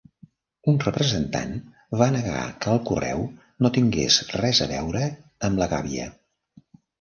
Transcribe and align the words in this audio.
Un 0.71 0.77
representant 0.83 1.51
va 2.01 2.07
negar 2.15 2.39
que 2.63 2.71
el 2.77 2.81
correu 2.91 3.21
no 3.65 3.71
tingués 3.77 4.19
res 4.39 4.63
a 4.67 4.69
veure 4.73 5.05
amb 5.51 5.63
la 5.63 5.69
gàbia. 5.77 6.11